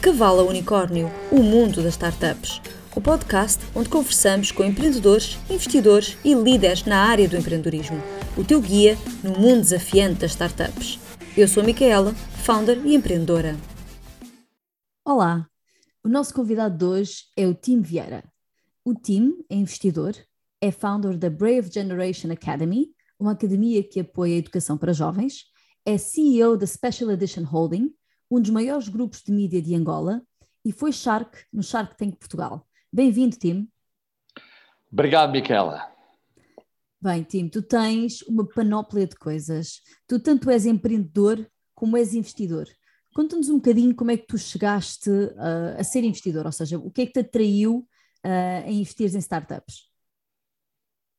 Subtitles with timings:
[0.00, 2.62] De a Unicórnio, o mundo das startups.
[2.96, 8.00] O podcast onde conversamos com empreendedores, investidores e líderes na área do empreendedorismo.
[8.36, 11.00] O teu guia no mundo desafiante das startups.
[11.36, 12.14] Eu sou a Micaela,
[12.44, 13.56] founder e empreendedora.
[15.04, 15.48] Olá,
[16.04, 18.22] o nosso convidado de hoje é o Tim Vieira.
[18.84, 20.14] O Tim é investidor,
[20.60, 22.86] é founder da Brave Generation Academy,
[23.18, 25.44] uma academia que apoia a educação para jovens,
[25.84, 27.92] é CEO da Special Edition Holding,
[28.30, 30.22] um dos maiores grupos de mídia de Angola,
[30.64, 32.66] e foi Shark no Shark Tank Portugal.
[32.92, 33.68] Bem-vindo, Tim.
[34.92, 35.90] Obrigado, Miquela.
[37.00, 39.80] Bem, Tim, tu tens uma panóplia de coisas.
[40.06, 42.66] Tu tanto és empreendedor como és investidor.
[43.14, 46.90] Conta-nos um bocadinho como é que tu chegaste uh, a ser investidor, ou seja, o
[46.90, 47.86] que é que te atraiu
[48.24, 49.88] uh, a investir em startups?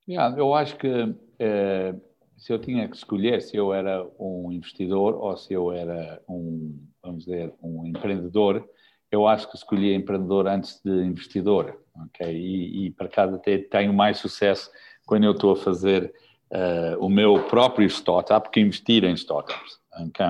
[0.08, 2.02] Yeah, eu acho que uh,
[2.38, 6.88] se eu tinha que escolher se eu era um investidor ou se eu era um,
[7.10, 8.68] vamos dizer, um empreendedor,
[9.12, 12.32] eu acho que escolhi empreendedor antes de investidor, ok?
[12.32, 14.70] E, e para casa até tenho mais sucesso
[15.06, 16.14] quando eu estou a fazer
[16.52, 20.26] uh, o meu próprio startup que investir em startups, ok?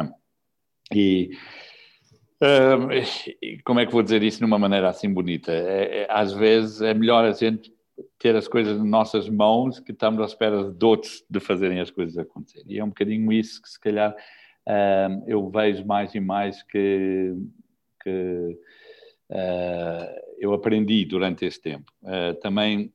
[0.93, 1.31] E
[2.41, 5.51] uh, como é que vou dizer isso de uma maneira assim bonita?
[5.51, 7.73] É, é, às vezes é melhor a gente
[8.17, 11.91] ter as coisas nas nossas mãos que estamos à espera de outros de fazerem as
[11.91, 12.63] coisas acontecer.
[12.65, 14.15] E é um bocadinho isso que se calhar
[14.69, 17.35] uh, eu vejo mais e mais que,
[18.03, 18.59] que
[19.29, 21.91] uh, eu aprendi durante esse tempo.
[22.03, 22.93] Uh, também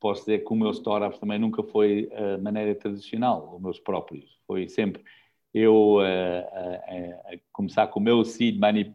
[0.00, 4.38] posso dizer que o meu startup também nunca foi a maneira tradicional, os meus próprios.
[4.46, 5.02] Foi sempre
[5.54, 5.98] eu
[7.50, 8.94] começar com o meu seed money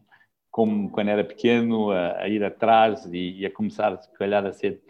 [0.52, 4.52] como quando era pequeno, a, a ir atrás e, e, a começar, se calhar, a
[4.52, 4.84] ser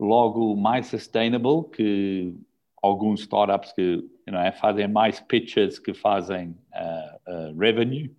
[0.00, 2.34] logo mais sustainable que
[2.82, 8.10] alguns startups que you know, fazem mais pitches que fazem uh, uh, revenue.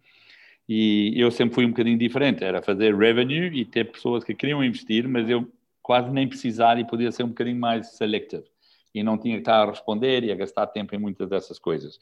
[0.68, 4.64] E eu sempre fui um bocadinho diferente, era fazer revenue e ter pessoas que queriam
[4.64, 8.44] investir, mas eu quase nem precisar e podia ser um bocadinho mais selective.
[8.94, 11.98] E não tinha que estar a responder e a gastar tempo em muitas dessas coisas.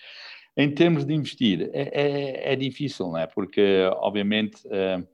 [0.57, 3.27] Em termos de investir, é, é, é difícil, não é?
[3.27, 5.07] Porque, obviamente, uh,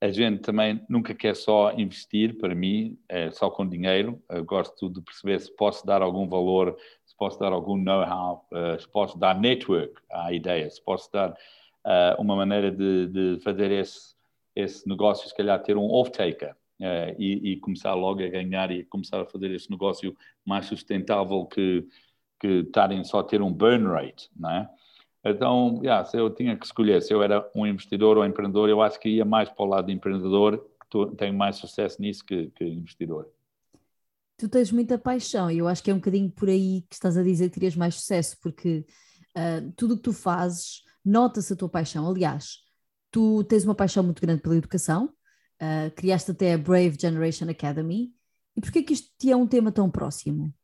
[0.00, 4.22] a gente também nunca quer só investir, para mim, é só com dinheiro.
[4.28, 8.78] Eu gosto de perceber se posso dar algum valor, se posso dar algum know-how, uh,
[8.78, 13.70] se posso dar network à ideia, se posso dar uh, uma maneira de, de, fazer
[13.70, 14.14] esse,
[14.54, 16.54] esse negócio, se calhar ter um off-taker.
[16.78, 20.14] Uh, e, e, começar logo a ganhar e começar a fazer esse negócio
[20.44, 21.88] mais sustentável que,
[22.38, 24.68] que estarem só a ter um burn rate, não é?
[25.28, 28.68] Então, yeah, se eu tinha que escolher se eu era um investidor ou um empreendedor,
[28.68, 32.24] eu acho que ia mais para o lado de empreendedor, que tenho mais sucesso nisso
[32.24, 33.28] que, que investidor.
[34.36, 37.16] Tu tens muita paixão e eu acho que é um bocadinho por aí que estás
[37.16, 38.86] a dizer que terias mais sucesso, porque
[39.36, 42.08] uh, tudo o que tu fazes nota-se a tua paixão.
[42.08, 42.58] Aliás,
[43.10, 45.06] tu tens uma paixão muito grande pela educação,
[45.60, 48.12] uh, criaste até a Brave Generation Academy.
[48.54, 50.54] E porquê que isto te é um tema tão próximo?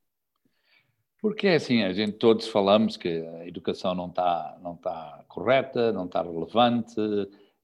[1.23, 5.93] Porque é assim, a gente todos falamos que a educação não está não tá correta,
[5.93, 6.97] não está relevante,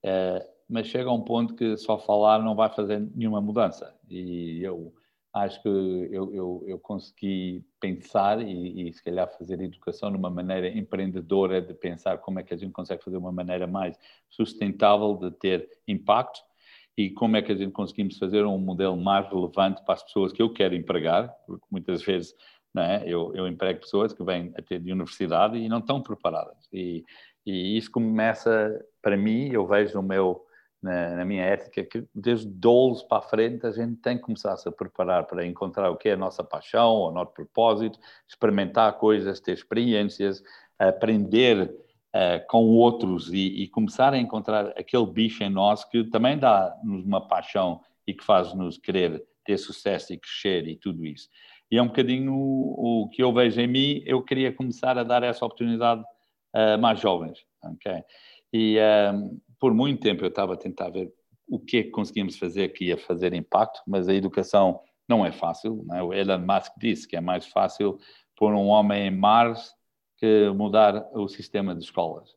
[0.01, 3.93] é, mas chega a um ponto que só falar não vai fazer nenhuma mudança.
[4.09, 4.95] E eu
[5.33, 10.69] acho que eu, eu, eu consegui pensar e, e, se calhar fazer educação numa maneira
[10.69, 13.99] empreendedora de pensar como é que a gente consegue fazer uma maneira mais
[14.31, 16.41] sustentável de ter impacto
[16.97, 20.33] e como é que a gente conseguimos fazer um modelo mais relevante para as pessoas
[20.33, 22.35] que eu quero empregar, porque muitas vezes
[22.81, 23.03] é?
[23.07, 26.69] Eu, eu emprego pessoas que vêm até de universidade e não estão preparadas.
[26.73, 27.05] E,
[27.45, 30.45] e isso começa, para mim, eu vejo meu,
[30.83, 34.53] na, na, minha ética, que desde 12 para a frente a gente tem que começar
[34.53, 38.93] a se preparar para encontrar o que é a nossa paixão, o nosso propósito, experimentar
[38.99, 40.43] coisas, ter experiências,
[40.79, 41.75] aprender
[42.15, 47.05] uh, com outros e, e, começar a encontrar aquele bicho em nós que também dá-nos
[47.05, 51.29] uma paixão e que faz-nos querer ter sucesso e crescer e tudo isso.
[51.71, 55.03] E é um bocadinho o, o, que eu vejo em mim, eu queria começar a
[55.03, 56.03] dar essa oportunidade
[56.53, 58.03] a mais jovens, ok?
[58.53, 58.79] E
[59.13, 61.13] um, por muito tempo eu estava a tentar ver
[61.47, 65.33] o que é que conseguimos fazer que ia fazer impacto, mas a educação não é
[65.33, 65.83] fácil.
[65.87, 66.03] Não é?
[66.03, 67.99] O Elon Musk disse que é mais fácil
[68.37, 69.75] pôr um homem em Mars
[70.19, 72.37] que mudar o sistema de escolas.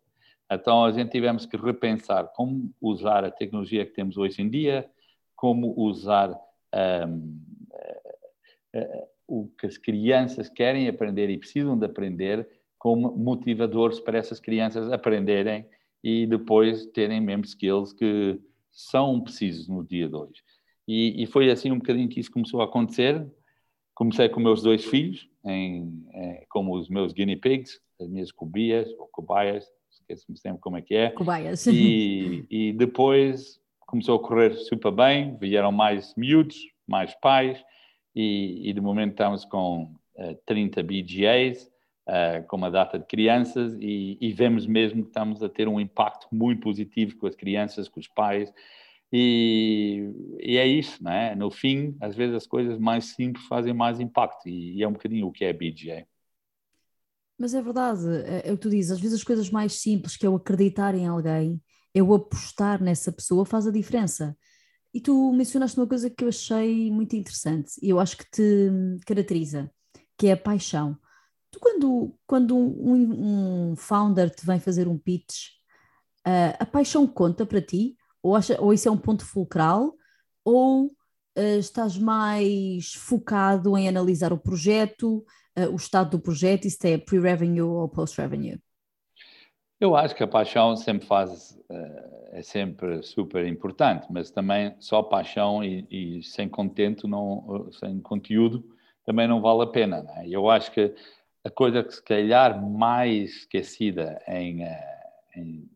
[0.52, 4.90] Então a gente tivemos que repensar como usar a tecnologia que temos hoje em dia,
[5.36, 6.30] como usar
[7.08, 7.42] um,
[9.32, 12.46] o que as crianças querem aprender e precisam de aprender
[12.78, 15.66] como motivadores para essas crianças aprenderem
[16.04, 18.38] e depois terem mesmo skills que
[18.70, 20.44] são precisos no dia de hoje.
[20.86, 23.26] E, e, foi assim um bocadinho que isso começou a acontecer.
[23.94, 28.90] Comecei com meus dois filhos, em, em, como os meus guinea pigs, as minhas cobias,
[28.98, 31.12] ou cobaias, esqueço-me sempre como é que é.
[31.12, 31.66] Cobaias.
[31.68, 36.58] E, e depois começou a correr super bem, vieram mais miúdos,
[36.88, 37.64] mais pais,
[38.16, 41.72] e, e de momento estamos com uh, 30 BGAs,
[42.08, 45.80] uh, com uma data de crianças, e, e, vemos mesmo que estamos a ter um
[45.80, 48.54] impacto muito positivo com as crianças, com os pais,
[49.14, 51.36] e, e é isso, não é?
[51.36, 54.94] No fim, às vezes as coisas mais simples fazem mais impacto, e, e é um
[54.94, 56.06] bocadinho o que é BGA.
[57.38, 60.16] Mas é verdade, é, é o que tu dizes, às vezes as coisas mais simples,
[60.16, 61.62] que é o acreditar em alguém,
[61.94, 64.38] é o apostar nessa pessoa, faz a diferença.
[64.94, 68.70] E tu mencionaste uma coisa que eu achei muito interessante e eu acho que te
[69.06, 69.72] caracteriza,
[70.18, 70.98] que é a paixão.
[71.50, 75.48] Tu, quando, quando um, um founder te vem fazer um pitch,
[76.28, 77.96] uh, a paixão conta para ti?
[78.22, 79.96] Ou, acha, ou isso é um ponto fulcral?
[80.44, 85.26] Ou uh, estás mais focado em analisar o projeto,
[85.58, 88.60] uh, o estado do projeto, isso é pre-revenue ou post-revenue?
[89.82, 95.02] Eu acho que a paixão sempre faz, uh, é sempre super importante, mas também só
[95.02, 98.64] paixão e, e, sem contento, não, sem conteúdo,
[99.04, 100.04] também não vale a pena.
[100.04, 100.26] Né?
[100.28, 100.94] Eu acho que
[101.44, 104.68] a coisa que se calhar mais esquecida em, uh,
[105.36, 105.68] em,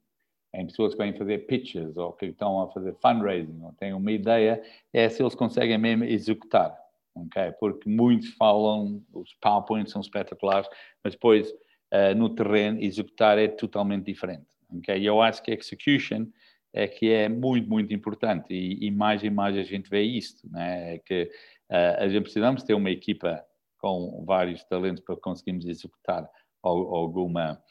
[0.53, 4.11] em, pessoas que vêm fazer pitches ou que estão a fazer fundraising ou têm uma
[4.11, 4.61] ideia
[4.93, 6.77] é se eles conseguem mesmo executar
[7.15, 7.53] ok?
[7.59, 10.69] Porque muitos falam, os PowerPoints são espetaculares,
[11.03, 11.53] mas depois
[11.95, 14.97] uh, no terreno executar é totalmente diferente, ok?
[14.97, 16.25] E eu acho que execution
[16.73, 20.49] é que é muito, muito importante e, e mais e mais a gente vê isto,
[20.51, 20.99] né?
[20.99, 21.29] Que
[21.71, 23.43] uh, a gente precisamos ter uma equipa
[23.79, 26.27] com vários talentos para conseguirmos executar
[26.63, 27.61] alguma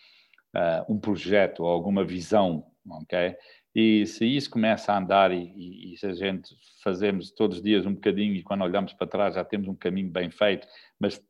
[0.54, 3.36] uh, um projeto alguma visão, ok?
[3.74, 7.84] E se isso começa a andar e, e, se a gente fazemos todos os dias
[7.84, 10.66] um bocadinho e quando olhamos para trás já temos um caminho bem feito,
[10.98, 11.20] mas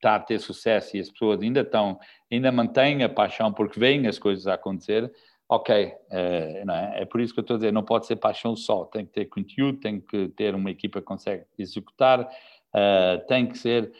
[0.00, 1.98] está a ter sucesso e as pessoas ainda estão,
[2.32, 5.12] ainda mantêm a paixão porque veem as coisas a acontecer,
[5.48, 7.02] ok, é, é?
[7.02, 9.12] é, por isso que eu estou a dizer, não pode ser paixão só, tem que
[9.12, 13.92] ter conteúdo, tem que ter uma equipa que consegue executar, uh, tem que ser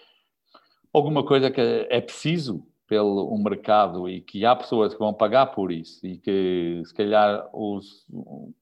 [0.92, 5.46] alguma coisa que é preciso pelo um mercado e que há pessoas que vão pagar
[5.46, 8.04] por isso e que se calhar os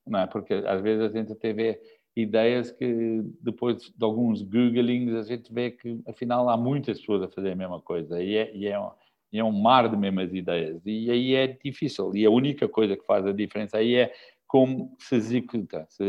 [0.07, 1.81] não é porque às vezes a gente até vê
[2.23, 7.29] ideias que depois de alguns googlings a gente vê que afinal há muitas pessoas a
[7.29, 8.91] fazer a mesma coisa e é, e é, um,
[9.33, 13.05] é um mar de mesmas ideias e aí é difícil e a única coisa que
[13.05, 14.13] faz a diferença aí é
[14.49, 16.05] como se executa, se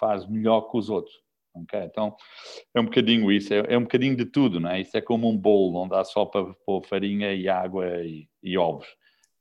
[0.00, 1.14] faz melhor que os outros.
[1.54, 1.82] Okay?
[1.84, 2.16] Então,
[2.74, 4.80] é um bocadinho isso, é, é, um bocadinho de tudo, não é?
[4.80, 8.56] Isso é como um bolo, não dá só para pôr farinha e água e, e
[8.56, 8.86] ovos.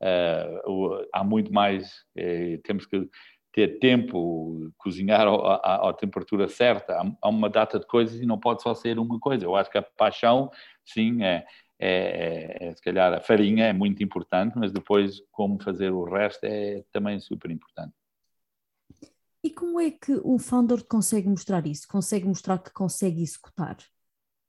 [0.01, 3.07] Uh, há muito mais, eh, temos que
[3.51, 8.61] ter tempo, cozinhar à, temperatura certa, há, há, uma data de coisas e não pode
[8.61, 9.45] só ser uma coisa.
[9.45, 10.49] Eu acho que a paixão,
[10.85, 11.45] sim, é,
[11.77, 16.03] é, é, é se calhar a farinha é muito importante, mas depois como fazer o
[16.03, 17.93] resto é também super importante.
[19.43, 21.87] E como é que um founder consegue mostrar isso?
[21.87, 23.75] Consegue mostrar que consegue executar?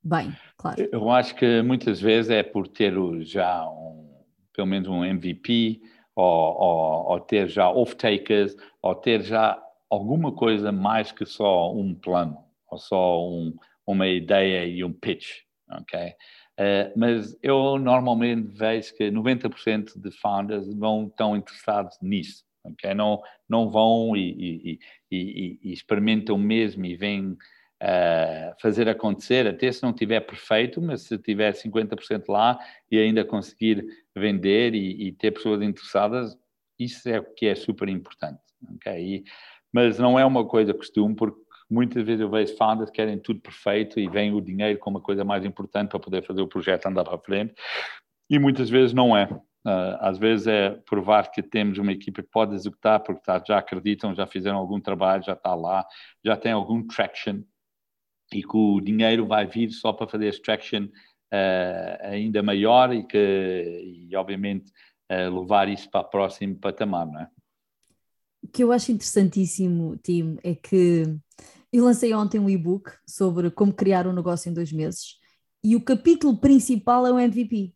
[0.04, 0.88] Bem, claro.
[0.92, 4.12] Eu acho que muitas vezes é por ter já um,
[4.52, 5.80] pelo menos um MVP,
[6.14, 9.60] ou, ou, ou ter já off-takers, ou ter já
[9.90, 12.38] alguma coisa mais que só um plano,
[12.70, 13.54] ou só um,
[13.86, 16.14] uma ideia e um pitch, ok?
[16.58, 22.94] Uh, mas eu normalmente vejo que 90% de founders não estão interessados nisso okay?
[22.94, 24.78] não, não vão e, e,
[25.10, 27.36] e, e experimentam mesmo e vêm
[27.82, 32.58] uh, fazer acontecer, até se não tiver perfeito, mas se tiver 50% lá
[32.90, 33.84] e ainda conseguir
[34.16, 36.38] vender e, ter pessoas interessadas,
[36.78, 38.40] isso é o que é super importante.
[38.76, 39.24] Okay?
[39.72, 43.40] mas não é uma coisa costume, porque muitas vezes eu vejo founders que querem tudo
[43.40, 46.86] perfeito e vem o dinheiro como a coisa mais importante para poder fazer o projeto
[46.86, 47.54] andar para frente,
[48.28, 49.28] e muitas vezes não é.
[49.64, 53.58] Uh, às vezes é provar que temos uma equipa que pode executar, porque tá, já
[53.58, 55.86] acreditam, já fizeram algum trabalho, já está lá,
[56.24, 57.42] já tem algum traction
[58.34, 63.04] e que o dinheiro vai vir só para fazer esse traction uh, ainda maior e
[63.04, 63.18] que,
[64.08, 64.70] e, obviamente,
[65.10, 67.28] uh, levar isso para o próximo patamar, não é?
[68.42, 71.04] O que eu acho interessantíssimo, Tim, é que
[71.72, 75.20] eu lancei ontem um e-book sobre como criar um negócio em dois meses
[75.64, 77.72] e o capítulo principal é o MVP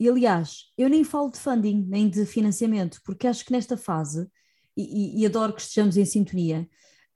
[0.00, 4.26] e aliás, eu nem falo de funding, nem de financiamento, porque acho que nesta fase,
[4.74, 6.66] e, e, e adoro que estejamos em sintonia,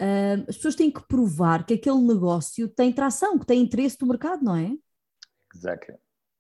[0.01, 4.07] uh, as pessoas têm que provar que aquele negócio tem tração, que tem interesse do
[4.07, 4.73] mercado, não é?
[5.55, 5.97] Exactly.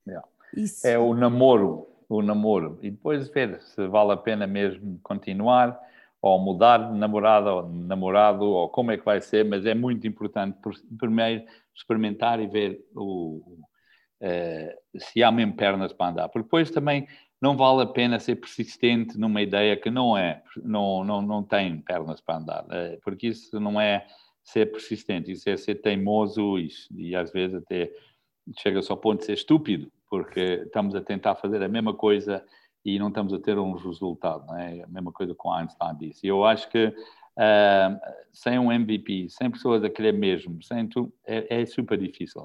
[0.06, 0.26] Yeah.
[0.56, 0.86] Isso.
[0.86, 2.78] É o namoro, o namoro.
[2.82, 5.78] E depois ver se vale a pena mesmo continuar,
[6.20, 10.06] ou mudar de namorada ou namorado, ou como é que vai ser, mas é muito
[10.06, 10.58] importante
[10.98, 11.44] primeiro
[11.74, 13.58] experimentar e ver o,
[14.22, 16.28] uh, se há mesmo pernas para andar.
[16.28, 17.06] Porque depois também
[17.44, 21.78] não vale a pena ser persistente numa ideia que não é, não, não, não tem
[21.78, 24.06] pernas para andar, eh, porque isso não é
[24.42, 27.92] ser persistente, isso é ser teimoso isso, e às vezes até
[28.58, 32.42] chega-se ao ponto de ser estúpido, porque estamos a tentar fazer a mesma coisa
[32.82, 34.82] e não estamos a ter um resultado, não é?
[34.82, 36.26] A mesma coisa com Einstein disse.
[36.26, 38.00] E eu acho que uh,
[38.32, 42.42] sem um MVP, sem pessoas a querer mesmo, sem tu, é, é super difícil.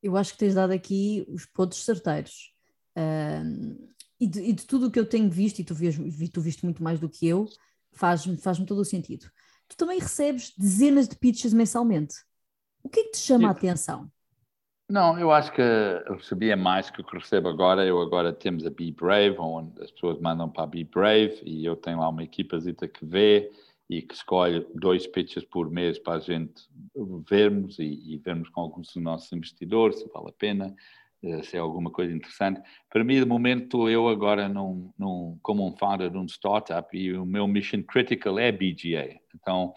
[0.00, 2.56] Eu acho que tens dado aqui os pontos certeiros.
[2.96, 3.88] Uh,
[4.20, 6.82] e, de, e, de, tudo o que eu tenho visto, e tu, tu viste muito
[6.82, 7.46] mais do que eu,
[7.92, 9.30] faz-me faz todo o sentido.
[9.68, 12.16] Tu também recebes dezenas de pitches mensalmente.
[12.82, 14.10] O que é que te chama a atenção?
[14.88, 17.84] Não, eu acho que eu recebia mais que o que recebo agora.
[17.84, 21.64] Eu agora temos a Be Brave, onde as pessoas mandam para a Be Brave e
[21.66, 23.52] eu tenho lá uma equipazita que vê
[23.90, 26.68] e que escolhe dois pitches por mês para a gente
[27.28, 30.74] vermos e, e vermos com alguns dos nossos investidores se vale a pena,
[31.42, 32.60] se é alguma coisa interessante.
[32.90, 37.12] Para mim, de momento, eu agora num, num, como um founder de um startup e
[37.14, 39.18] o meu mission critical é BGA.
[39.34, 39.74] Então,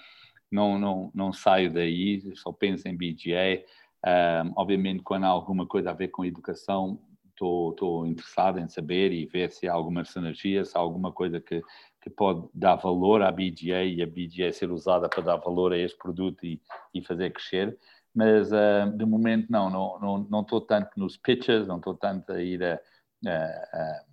[0.51, 3.63] não, não, não saio daí, só penso em BGA
[4.05, 9.25] um, obviamente, quando há alguma coisa a ver com educação, estou interessado em saber e
[9.25, 11.61] ver se há alguma sinergia, se há alguma coisa que,
[12.01, 15.77] que pode dar valor à BGA e a BGA ser usada para dar valor a
[15.77, 16.61] este produto e,
[16.93, 17.77] e fazer crescer.
[18.13, 22.33] Mas, uh, de momento, não, não estou não, não tanto nos pitches, não estou tanto
[22.33, 22.79] a ir a,
[23.25, 24.03] a,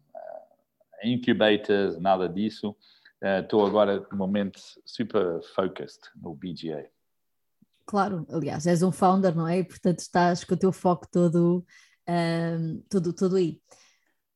[1.03, 2.77] a, incubators, nada disso.
[3.21, 6.89] Estou uh, agora, de momento, super focused no BGA.
[7.85, 9.61] Claro, aliás, és um founder, não é?
[9.61, 11.65] E, portanto, estás com o teu foco todo,
[12.07, 13.61] um, todo, todo aí.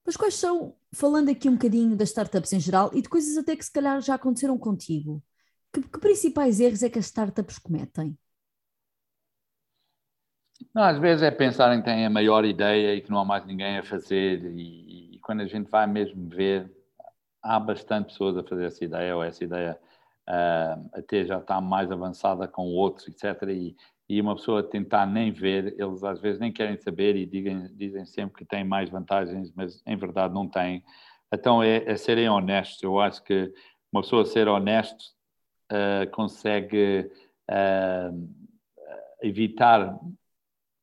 [0.04, 3.54] Mas quais são, falando aqui um bocadinho das startups em geral e de coisas até
[3.54, 5.22] que se calhar já aconteceram contigo,
[5.72, 8.18] que, que principais erros é que as startups cometem?
[10.74, 13.44] Não, às vezes é pensarem que têm a maior ideia e que não há mais
[13.44, 16.70] ninguém a fazer, e, e, quando a gente vai mesmo ver,
[17.42, 19.78] há bastante pessoas a fazer essa ideia, ou essa ideia
[20.28, 23.42] uh, até já está mais avançada com outros, etc.
[23.48, 23.76] E,
[24.08, 28.04] e uma pessoa tentar nem ver, eles às vezes nem querem saber e digam, dizem
[28.04, 30.84] sempre que têm mais vantagens, mas em verdade não têm.
[31.32, 32.82] Então é, é serem honestos.
[32.82, 33.52] Eu acho que
[33.92, 35.02] uma pessoa ser honesto
[35.72, 37.10] uh, consegue
[37.50, 38.28] uh,
[39.22, 39.98] evitar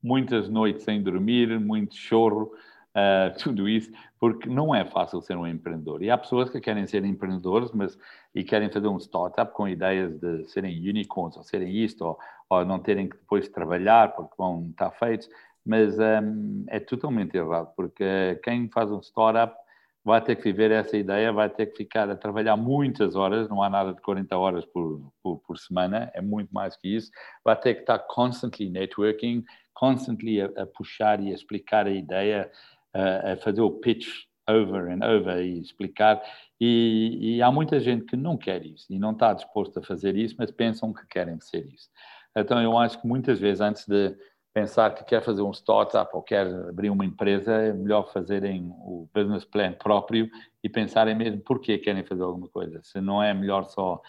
[0.01, 2.51] muitas noites sem dormir, muito choro,
[2.95, 6.03] uh, tudo isso, porque não é fácil ser um empreendedor.
[6.03, 7.97] E há pessoas que querem ser empreendedores, mas
[8.33, 12.65] e querem fazer um startup com ideias de serem unicorns, ou serem isto, ou, ou
[12.65, 15.29] não terem que depois trabalhar porque vão estar feitos,
[15.65, 19.55] mas um, é totalmente errado, porque quem faz um startup
[20.03, 23.61] vai ter que viver essa ideia, vai ter que ficar a trabalhar muitas horas, não
[23.61, 27.11] há nada de 40 horas por, por, por semana, é muito mais que isso,
[27.43, 29.43] vai ter que estar constantly networking,
[29.79, 32.51] constantly a, a puxar e a explicar a ideia,
[32.93, 34.07] a, a fazer o pitch
[34.49, 36.21] over and over e explicar.
[36.59, 40.17] E, e, há muita gente que não quer isso e não está disposto a fazer
[40.17, 41.89] isso, mas pensam que querem ser isso.
[42.35, 44.15] Então, eu acho que muitas vezes, antes de
[44.53, 49.07] pensar que quer fazer um startup ou quer abrir uma empresa, é melhor fazerem o
[49.13, 50.29] business plan próprio
[50.63, 52.81] e pensarem mesmo por que querem fazer alguma coisa.
[52.83, 54.01] Se não é melhor só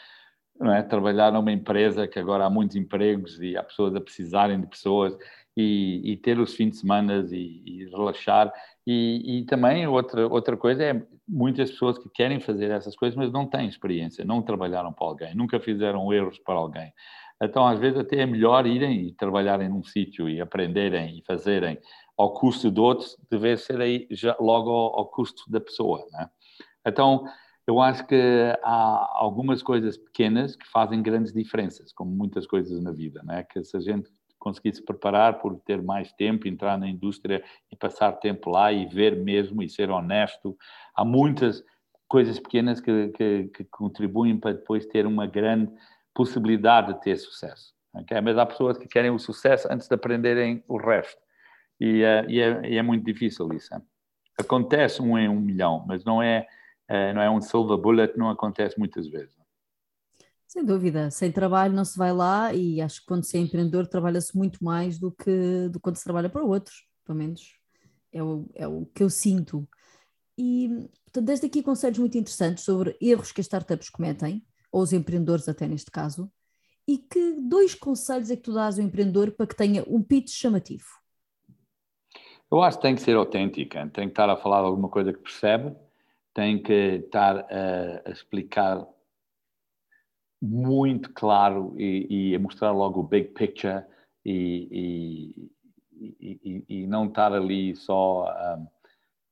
[0.61, 4.61] não é, trabalhar numa empresa que agora há muitos empregos e há pessoas a precisarem
[4.61, 5.17] de pessoas
[5.61, 8.52] e, e ter os fins de semana e, e relaxar.
[8.87, 13.31] E, e, também outra, outra coisa é muitas pessoas que querem fazer essas coisas, mas
[13.31, 16.93] não têm experiência, não trabalharam para alguém, nunca fizeram erros para alguém.
[17.43, 21.79] Então, às vezes, até é melhor irem e trabalharem num sítio e aprenderem e fazerem
[22.17, 26.05] ao custo de outros, deve ser aí já logo ao, ao custo da pessoa.
[26.12, 26.29] Né?
[26.87, 27.25] Então,
[27.67, 28.14] eu acho que
[28.62, 33.43] há algumas coisas pequenas que fazem grandes diferenças, como muitas coisas na vida, né?
[33.45, 34.11] que se a gente
[34.41, 38.87] conseguir se preparar por ter mais tempo, entrar na indústria e passar tempo lá e
[38.87, 40.57] ver mesmo e ser honesto.
[40.97, 41.63] Há muitas
[42.09, 45.71] coisas pequenas que, que, que contribuem para depois ter uma grande
[46.13, 47.73] possibilidade de ter sucesso.
[47.95, 48.21] Okay?
[48.21, 51.21] Mas há pessoas que querem o sucesso antes de aprenderem o resto.
[51.79, 53.71] E, uh, e, é, e é, muito difícil isso.
[54.39, 56.47] Acontece um em um milhão, mas não é,
[56.91, 59.40] uh, não é um silver bullet, não acontece muitas vezes.
[60.50, 63.87] Sem dúvida, sem trabalho não se vai lá e acho que quando se é empreendedor
[63.87, 67.57] trabalha-se muito mais do que do quando se trabalha para outros, pelo menos
[68.12, 69.64] é o, é o que eu sinto.
[70.37, 70.69] E,
[71.04, 75.49] portanto, desde aqui conselhos muito interessantes sobre erros que as startups cometem, ou os empreendedores
[75.49, 76.28] até neste caso,
[76.85, 80.33] e que dois conselhos é que tu dás ao empreendedor para que tenha um pitch
[80.33, 80.88] chamativo?
[82.50, 85.21] Eu acho que tem que ser autêntica, tem que estar a falar alguma coisa que
[85.21, 85.76] percebe,
[86.35, 88.85] tem que estar a, a explicar
[90.41, 93.85] muito claro e, e mostrar logo o big picture
[94.25, 95.47] e,
[96.21, 98.67] e, e, não estar ali só um,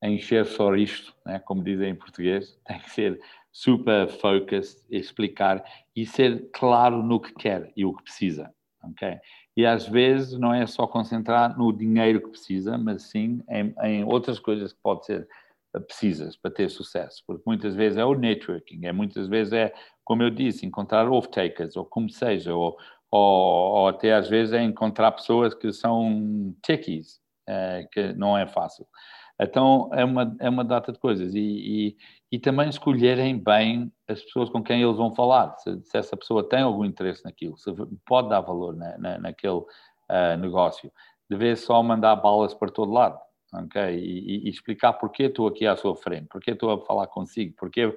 [0.08, 1.38] encher só isto, né?
[1.38, 5.64] como dizem em português, tem que ser super focused, explicar
[5.96, 9.18] e ser claro no que quer e o que precisa, ok?
[9.56, 14.04] E às vezes não é só concentrar no dinheiro que precisa, mas sim em, em
[14.04, 15.26] outras coisas que pode ser
[15.80, 19.72] precisas para ter sucesso, porque muitas vezes é o networking, é muitas vezes é,
[20.08, 22.78] como eu disse, encontrar off-takers, ou como seja, ou,
[23.10, 28.46] ou, ou, até às vezes é encontrar pessoas que são techies, é, que não é
[28.46, 28.86] fácil.
[29.38, 31.96] Então é uma, é uma data de coisas e, e,
[32.32, 36.48] e também escolherem bem as pessoas com quem eles vão falar, se, se, essa pessoa
[36.48, 37.70] tem algum interesse naquilo, se
[38.06, 40.90] pode dar valor na, na, naquele uh, negócio.
[41.30, 43.20] De vez só mandar balas para todo lado
[43.52, 43.94] ok?
[43.94, 47.80] E, e, explicar porque estou aqui à sua frente, porque estou a falar consigo, porque
[47.82, 47.96] eh,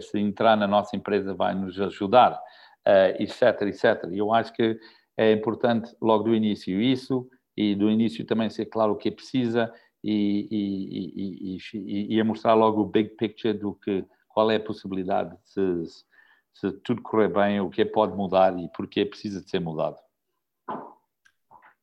[0.00, 2.40] se entrar na nossa empresa vai nos ajudar,
[2.84, 4.10] eh, etc, etc.
[4.12, 4.78] Eu acho que
[5.16, 9.72] é importante logo do início isso e do início também ser claro o que precisa
[10.04, 15.36] e, e, e, e, mostrar logo o big picture do que qual é a possibilidade
[15.42, 15.60] se,
[16.54, 19.96] se tudo correr bem, o que é pode mudar e porque precisa de ser mudado.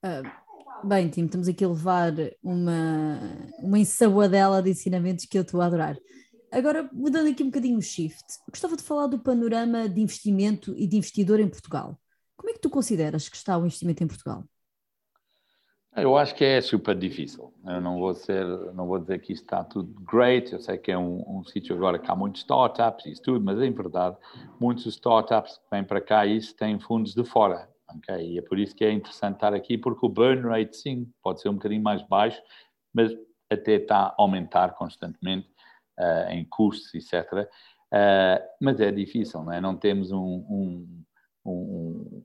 [0.06, 0.44] Uh,
[0.86, 2.12] Bem, Tim, estamos aqui a levar
[2.44, 3.18] uma,
[3.60, 5.96] uma ensaboadela de ensinamentos que eu estou a adorar.
[6.54, 10.86] Agora, mudando aqui um bocadinho o shift, gostava de falar do panorama de investimento e
[10.86, 12.00] de investidor em Portugal.
[12.38, 14.44] Como é que tu consideras que está o investimento em Portugal?
[15.96, 17.52] Eu acho que é super difícil.
[17.66, 20.54] Eu não vou ser, não vou dizer que isto está tudo great.
[20.54, 23.44] Eu sei que é um, um sítio agora que há muitos startups e isso tudo,
[23.44, 24.16] mas em verdade,
[24.60, 27.68] muitos startups que vêm para cá isso têm fundos de fora.
[27.98, 28.34] Okay?
[28.34, 31.42] E é por isso que é interessante estar aqui, porque o burn rate, sim, pode
[31.42, 32.40] ser um bocadinho mais baixo,
[32.94, 33.12] mas
[33.50, 35.53] até está a aumentar constantemente
[36.00, 37.32] uh, em custos, etc.
[37.34, 37.48] Uh,
[37.92, 39.62] eh, mas é difícil, não é?
[39.62, 41.04] Não temos um, um,
[41.46, 42.24] um,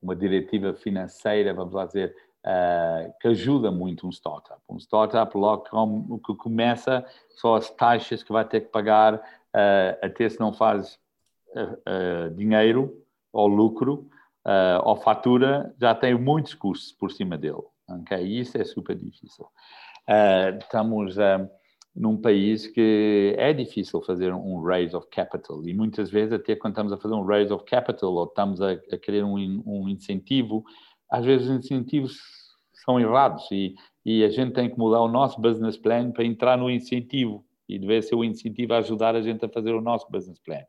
[0.00, 2.14] uma diretiva financeira, vamos lá dizer,
[2.46, 4.60] uh, que ajuda muito um startup.
[4.68, 9.22] Um startup, logo que começa, só as taxas que vai ter que pagar,
[10.00, 10.98] até se não faz
[12.34, 14.08] dinheiro ou lucro,
[14.46, 17.62] uh, ou fatura, já tem muitos custos por cima dele.
[17.88, 18.22] Okay?
[18.22, 19.46] Isso é super difícil.
[20.08, 21.48] Uh, estamos uh,
[21.94, 26.72] num país que é difícil fazer um raise of capital e muitas vezes até quando
[26.72, 30.64] estamos a fazer um raise of capital ou estamos a, a querer um, um incentivo,
[31.10, 32.18] às vezes os incentivos
[32.72, 33.74] são errados e,
[34.04, 37.78] e a gente tem que mudar o nosso business plan para entrar no incentivo e
[37.78, 40.62] deve ser o incentivo a ajudar a gente a fazer o nosso business plan.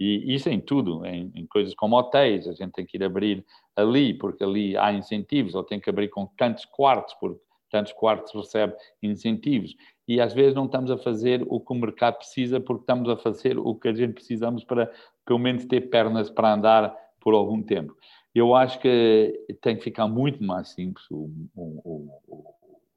[0.00, 3.44] E isso em tudo, em, em, coisas como hotéis, a gente tem que ir abrir
[3.74, 8.32] ali, porque ali há incentivos, ou tem que abrir com tantos quartos, porque tantos quartos
[8.32, 9.74] recebe incentivos.
[10.08, 13.16] E às vezes não estamos a fazer o que o mercado precisa, porque estamos a
[13.16, 14.90] fazer o que a gente precisamos para,
[15.26, 17.94] pelo menos, ter pernas para andar por algum tempo.
[18.34, 22.54] Eu acho que tem que ficar muito mais simples o, o, o,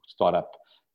[0.08, 0.50] startup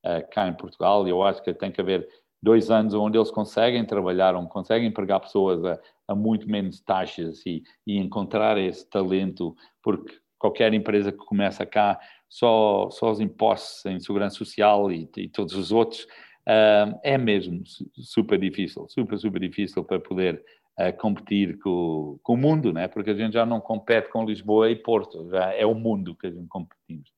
[0.04, 1.06] uh, cá em Portugal.
[1.06, 2.08] Eu acho que tem que haver
[2.42, 7.44] dois anos onde eles conseguem trabalhar, onde conseguem empregar pessoas a, a muito menos taxas
[7.44, 11.98] e, e, encontrar esse talento, porque qualquer empresa que começa cá,
[12.28, 16.04] só, só os impostos em segurança social e, e todos os outros,
[16.46, 17.62] uh, é mesmo
[17.94, 20.42] super difícil, super, super difícil para poder
[20.78, 22.88] uh, competir com, com o mundo, né?
[22.88, 26.26] porque a gente já não compete com Lisboa e Porto, já é o mundo que
[26.26, 27.10] a gente competimos.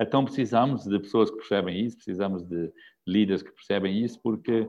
[0.00, 2.72] Então precisamos de pessoas que percebem isso, precisamos de
[3.06, 4.68] líderes que percebem isso, porque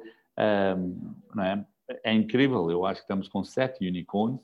[0.77, 1.65] um, é?
[2.03, 2.13] é?
[2.13, 2.71] incrível.
[2.71, 4.39] Eu acho que estamos com sete unicorns,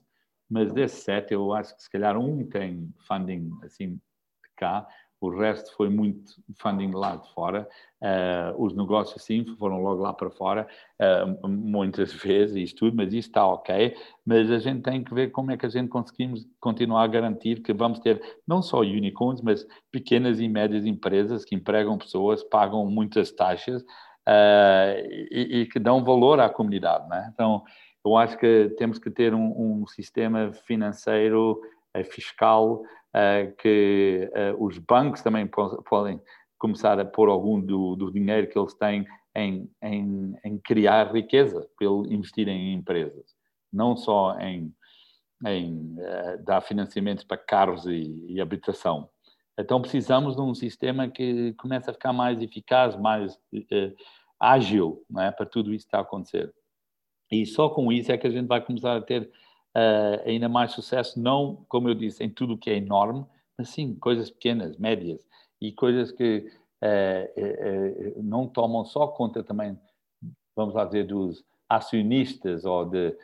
[0.49, 4.87] mas desses sete, eu acho que se calhar um tem funding assim de cá,
[5.25, 7.67] o resto foi muito funding lá de fora.
[8.01, 10.67] Uh, os negócios, sim, foram logo lá para fora,
[11.01, 13.95] uh, muitas vezes, isto tudo, mas isso está ok.
[14.25, 17.61] Mas a gente tem que ver como é que a gente conseguimos continuar a garantir
[17.61, 22.85] que vamos ter não só unicorns, mas pequenas e médias empresas que empregam pessoas, pagam
[22.85, 24.99] muitas taxas uh,
[25.31, 27.07] e, e, que dão valor à comunidade.
[27.09, 27.29] Né?
[27.33, 27.63] Então,
[28.05, 31.59] eu acho que temos que ter um, um sistema financeiro,
[32.03, 32.85] fiscal, uh,
[33.59, 36.19] que uh, os bancos também podem
[36.57, 41.65] começar a pôr algum do, do dinheiro que eles têm em, em, em, criar riqueza,
[41.77, 43.33] pelo investir em empresas,
[43.71, 44.73] não só em,
[45.45, 49.09] em uh, dar financiamento para carros e, e, habitação.
[49.57, 53.39] Então precisamos de um sistema que comece a ficar mais eficaz, mais
[54.37, 55.31] ágil, é?
[55.31, 56.53] para tudo isso estar a acontecer.
[57.31, 59.31] E só com isso é que a gente vai começar a ter
[59.75, 63.25] uh, ainda mais sucesso, não, como eu disse, em tudo que é enorme,
[63.57, 65.25] mas sim coisas pequenas, médias.
[65.61, 66.47] E coisas que
[66.83, 69.77] uh, uh, não tomam só conta também,
[70.55, 73.15] vamos lá dizer, dos acionistas ou de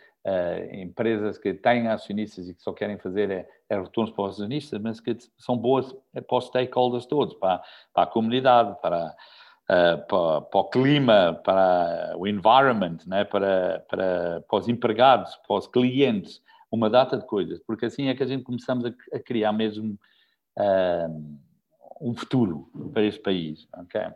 [0.74, 4.80] empresas que têm acionistas e que só querem fazer é, é retornos para os acionistas,
[4.80, 7.60] mas que são boas para os stakeholders todos, para,
[7.92, 9.16] para a comunidade, para
[9.72, 13.24] uh, para, para, o clima, para o environment, né?
[13.24, 18.16] para, para, para os empregados, para os clientes, uma data de coisas, porque assim é
[18.16, 19.98] que a gente começamos a, a criar mesmo
[20.58, 21.40] uh,
[22.02, 23.68] um futuro para este país.
[23.84, 24.08] Okay?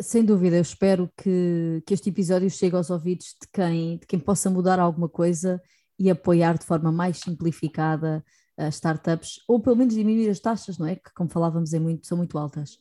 [0.00, 4.18] Sem dúvida, eu espero que, que este episódio chegue aos ouvidos de quem, de quem
[4.18, 5.62] possa mudar alguma coisa
[5.98, 8.24] e apoiar de forma mais simplificada
[8.56, 10.94] as startups, ou pelo menos diminuir as taxas, não é?
[10.94, 12.78] Que, como falávamos, é muito, são muito altas.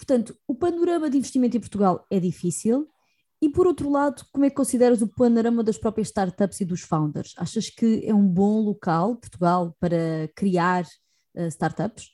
[0.00, 2.88] Portanto, o panorama de investimento em Portugal é difícil.
[3.42, 6.80] E por outro lado, como é que consideras o panorama das próprias startups e dos
[6.80, 7.34] founders?
[7.36, 10.84] Achas que é um bom local, Portugal, para criar
[11.36, 12.08] uh, startups?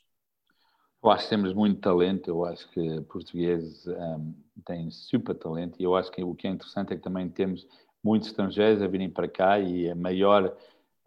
[1.01, 4.33] Eu acho que temos muito talento, eu acho que portugueses um,
[4.65, 7.65] têm super talento e eu acho que o que é interessante é que também temos
[8.03, 10.53] muitos estrangeiros a virem para cá e a maior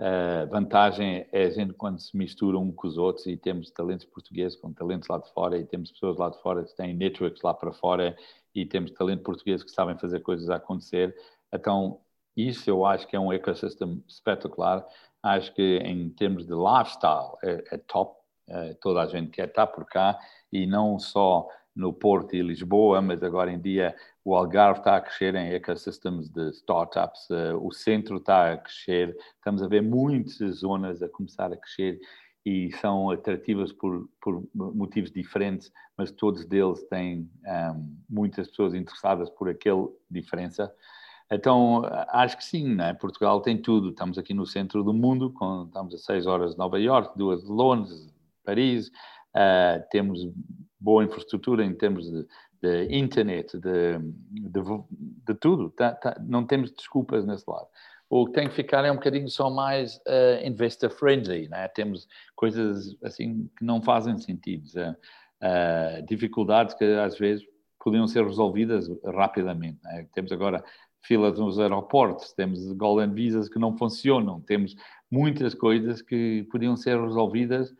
[0.00, 4.06] uh, vantagem é a gente quando se mistura um com os outros e temos talentos
[4.06, 7.42] portugueses com talentos lá de fora e temos pessoas lá de fora que têm networks
[7.42, 8.16] lá para fora
[8.54, 11.14] e temos talento português que sabem fazer coisas acontecer.
[11.52, 12.00] Então,
[12.36, 14.86] isso eu acho que é um ecossistema espetacular.
[15.22, 18.18] Acho que em termos de lifestyle é, é top.
[18.48, 20.18] É, toda a gente quer estar por cá
[20.52, 25.00] e não só no Porto e Lisboa, mas agora em dia o Algarve está a
[25.00, 30.56] crescer em ecosystems de startups, uh, o centro está a crescer, estamos a ver muitas
[30.56, 32.00] zonas a começar a crescer
[32.44, 39.28] e são atrativas por, por motivos diferentes, mas todos deles têm um, muitas pessoas interessadas
[39.30, 40.72] por aquela diferença.
[41.30, 42.92] Então, acho que sim, né?
[42.94, 43.90] Portugal tem tudo.
[43.90, 47.44] Estamos aqui no centro do mundo, com, estamos a seis horas de Nova York, duas
[47.44, 48.12] de Londres,
[48.44, 48.90] Paris,
[49.36, 50.20] uh, temos
[50.78, 52.26] boa infraestrutura em termos de,
[52.62, 54.60] de internet, de, de,
[55.26, 55.70] de tudo.
[55.70, 57.66] Tá, tá, não temos desculpas nesse lado.
[58.08, 61.68] O que tem que ficar é um bocadinho só mais uh, investor friendly, né?
[61.68, 67.44] Temos coisas assim que não fazem sentido, uh, dificuldades que às vezes
[67.82, 69.78] podiam ser resolvidas rapidamente.
[69.84, 70.06] Né?
[70.12, 70.62] Temos agora
[71.02, 74.76] filas nos aeroportos, temos golden visas que não funcionam, temos
[75.10, 77.74] muitas coisas que podiam ser resolvidas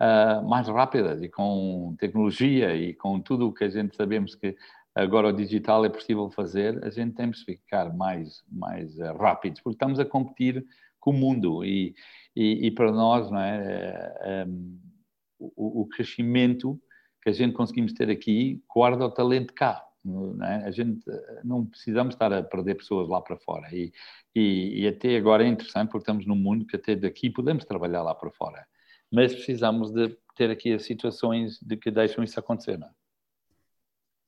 [0.00, 4.56] uh, mais rápidas e com tecnologia e com tudo o que a gente sabemos que
[4.94, 9.60] agora o digital é possível fazer, a gente tem que ficar mais, mais uh, rápidos,
[9.60, 10.64] porque estamos a competir
[11.00, 11.94] com o mundo e,
[12.34, 14.78] e, e para nós não é, um,
[15.38, 16.80] eh, o, o, crescimento
[17.22, 19.84] que a gente conseguimos ter aqui guarda o talento cá.
[20.42, 20.66] É?
[20.66, 21.00] A gente
[21.44, 23.92] não precisamos estar a perder pessoas lá para fora e,
[24.34, 28.02] e, e até agora é interessante porque estamos num mundo que até daqui podemos trabalhar
[28.02, 28.66] lá para fora
[29.12, 32.78] mas precisamos de ter aqui as situações de que deixam isso acontecer.
[32.78, 32.90] Não é?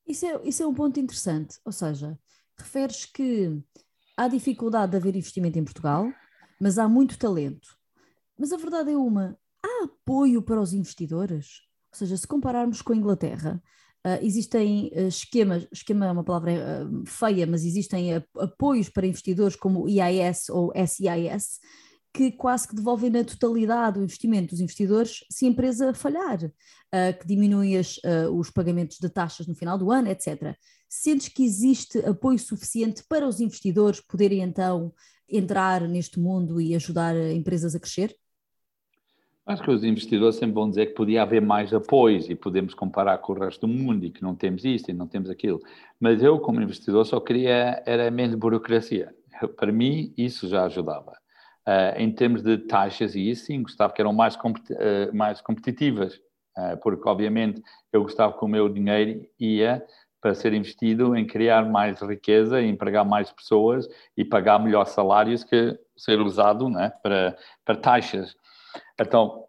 [0.07, 2.19] Isso, é, isso é um ponto interessante, ou seja,
[2.57, 3.63] referes que
[4.17, 6.11] há dificuldade de haver investimento em Portugal,
[6.61, 7.77] mas há muito talento.
[8.39, 11.63] Mas a verdade é uma, há apoio para os investidores?
[11.93, 13.63] Ou seja, se compararmos com a Inglaterra,
[14.07, 19.57] uh, existem uh, esquemas, esquema é uma palavra uh, feia, mas existem apoios para investidores
[19.57, 21.61] como o EIS ou SEIS,
[22.19, 27.17] que quase que devolvem na totalidade o investimento dos investidores se a empresa falhar, uh,
[27.17, 30.57] que diminuem as, uh, os pagamentos de taxas no final do ano, etc.
[30.89, 34.93] Sentes que existe apoio suficiente para os investidores poderem então
[35.29, 38.17] entrar neste mundo e ajudar empresas a crescer?
[39.47, 43.19] Acho que os investidores sempre vão dizer que podia haver mais apoios e podemos comparar
[43.19, 45.61] com o resto do mundo e que não temos isto e não temos aquilo.
[46.01, 49.15] Mas eu, como investidor, só queria era menos burocracia.
[49.57, 51.13] Para mim, isso já ajudava.
[51.69, 55.43] Uh, em termos de taxas, e isso sim, gostava que eram mais, competi uh, mais
[55.43, 56.15] competitivas,
[56.57, 59.85] uh, porque obviamente eu gostava que o meu dinheiro ia
[60.19, 65.79] para ser investido em criar mais riqueza, empregar mais pessoas e pagar melhores salários que
[65.95, 68.35] ser usado né, para, para taxas.
[68.99, 69.45] Então,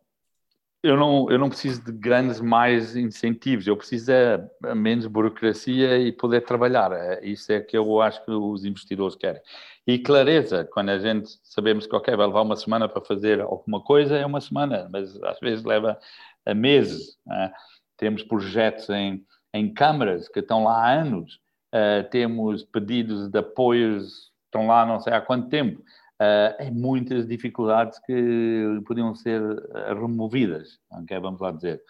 [0.81, 6.11] eu não, eu não preciso de grandes mais incentivos, eu preciso de menos burocracia e
[6.11, 6.91] poder trabalhar.
[6.93, 9.41] É, isso é que eu acho que os investidores querem.
[9.85, 13.81] E clareza, quando a gente sabemos que, ok, vai levar uma semana para fazer alguma
[13.81, 15.99] coisa, é uma semana, mas às vezes leva
[16.45, 17.17] a meses.
[17.25, 17.51] Né?
[17.97, 21.41] Temos projetos em, em câmaras que estão lá há anos,
[21.75, 25.83] uh, temos pedidos de apoios, estão lá não sei há quanto tempo
[26.19, 29.41] uh, em muitas dificuldades que podiam ser
[29.75, 31.19] eh, removidas, okay?
[31.19, 31.81] vamos lá dizer.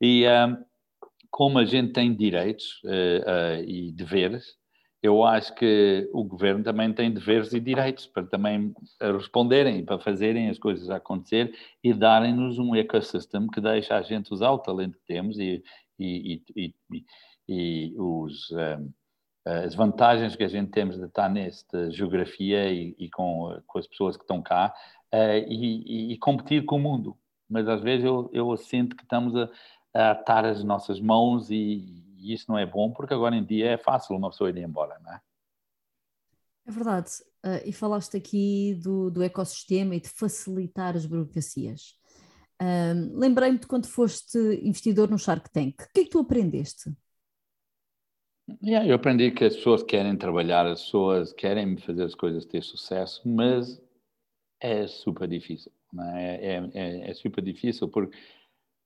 [0.00, 0.56] E uh,
[1.30, 4.56] como a gente tem direitos uh, e deveres,
[5.02, 10.48] eu acho que o governo também tem deveres e direitos para também responderem, para fazerem
[10.48, 15.06] as coisas acontecer e darem-nos um ecossistema que deixa a gente usar o talento que
[15.06, 15.60] temos e,
[15.98, 16.74] e, e,
[17.48, 18.78] e os, um, eh,
[19.44, 23.86] as vantagens que a gente temos de estar nesta geografia e, e com, com, as
[23.86, 24.72] pessoas que estão cá
[25.12, 27.18] uh, e, e, competir com o mundo.
[27.48, 29.50] Mas às vezes eu, eu sinto que estamos a,
[29.94, 33.72] a atar as nossas mãos e, e, isso não é bom porque agora em dia
[33.72, 35.20] é fácil uma pessoa ir embora, não é?
[36.64, 37.10] É verdade.
[37.44, 42.00] Uh, e falaste aqui do, do ecossistema e de facilitar as burocracias.
[42.62, 45.82] Um, Lembrei-me de quando foste investidor no Shark Tank.
[45.82, 46.94] O que é que tu aprendeste?
[48.62, 52.62] Yeah, eu aprendi que as pessoas querem trabalhar, as pessoas querem fazer as coisas ter
[52.62, 53.80] sucesso, mas
[54.60, 55.70] é super difícil.
[56.16, 56.56] É?
[56.56, 57.14] É, é, é?
[57.14, 58.16] super difícil porque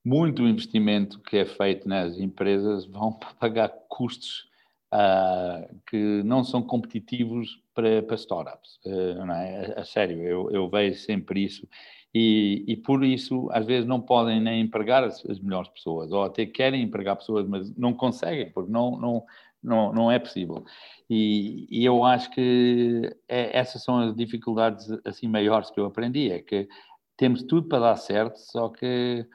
[0.05, 4.47] muito investimento que é feito nas empresas vão pagar custos
[4.93, 8.79] uh, que não são competitivos para, para startups.
[8.85, 9.21] Uh?
[9.31, 11.67] A, a sério, eu, eu vejo sempre isso.
[12.13, 16.23] E, e, por isso, às vezes, não podem nem empregar as, as, melhores pessoas, ou
[16.23, 19.25] até querem empregar pessoas, mas não conseguem, porque não, não,
[19.63, 20.63] não, não é possível.
[21.09, 26.31] E, e eu acho que é, essas são as dificuldades assim maiores que eu aprendi,
[26.31, 26.67] é que
[27.15, 29.25] temos tudo para dar certo, só que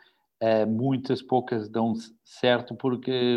[0.41, 3.37] é, muitas poucas dão certo porque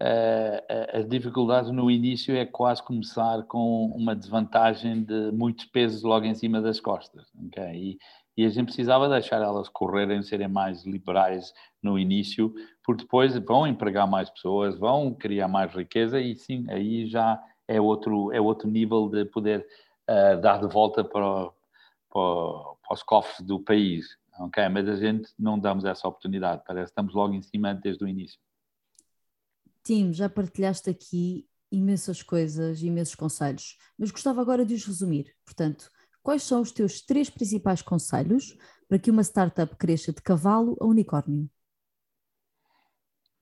[0.00, 6.24] uh, as dificuldades no início é quase começar com uma desvantagem de muitos pesos logo
[6.24, 7.26] em cima das costas.
[7.74, 7.98] E,
[8.36, 13.66] e a gente precisava deixar elas correrem, serem mais liberais no início, porque depois vão
[13.66, 18.68] empregar mais pessoas, vão criar mais riqueza e sim, aí já é outro, é outro
[18.68, 19.66] nível de poder
[20.08, 21.50] uh, dar de volta para,
[22.10, 24.18] para, para, os cofres do país.
[24.40, 24.68] Okay?
[24.68, 28.08] Mas a gente não damos essa oportunidade, parece que estamos logo em cima desde o
[28.08, 28.40] início.
[29.82, 35.32] Tim, já partilhaste aqui imensas coisas, imensos conselhos, mas gostava agora de os resumir.
[35.44, 35.88] Portanto,
[36.22, 38.56] quais são os teus três principais conselhos
[38.88, 41.48] para que uma startup cresça de cavalo a unicórnio?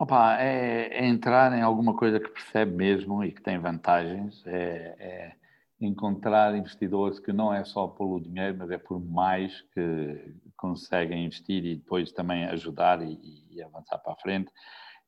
[0.01, 4.95] Opa, é, é entrar em alguma coisa que percebe mesmo e que tem vantagens, é,
[4.97, 5.33] é,
[5.81, 11.65] encontrar investidores que não é só pelo dinheiro, mas é por mais que conseguem investir
[11.65, 14.53] e depois também ajudar e, e avançar para a frente.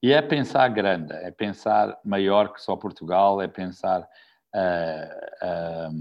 [0.02, 5.94] E é pensar grande, é pensar maior que só Portugal, é pensar uh, uh,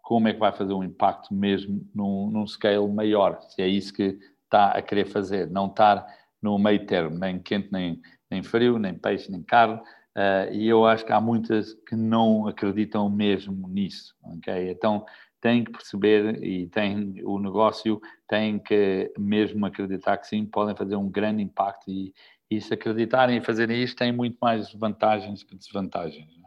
[0.00, 3.92] como é que vai fazer um impacto mesmo num, num scale maior, se é isso
[3.92, 6.06] que está a querer fazer, não estar
[6.42, 8.00] no meio termo, nem quente, nem,
[8.30, 12.46] nem frio, nem peixe, nem carne, uh, e eu acho que há muitas que não
[12.48, 14.70] acreditam mesmo nisso, ok?
[14.70, 15.06] Então,
[15.42, 20.94] tem que perceber e tem o negócio tem que mesmo acreditar que sim, podem fazer
[20.94, 22.14] um grande impacto e,
[22.48, 26.30] e se acreditarem em fazerem isto, têm muito mais vantagens que desvantagens.
[26.30, 26.42] É?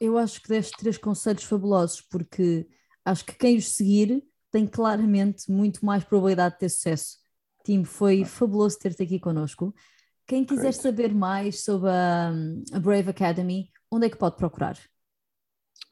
[0.00, 2.66] Eu acho que deste três conselhos fabulosos, porque
[3.04, 7.18] acho que quem os seguir tem claramente muito mais probabilidade de ter sucesso.
[7.66, 9.74] Tim, foi fabuloso ter-te aqui connosco.
[10.24, 10.80] Quem quiser Great.
[10.80, 12.32] saber mais sobre a,
[12.72, 14.78] a, Brave Academy, onde é que pode procurar?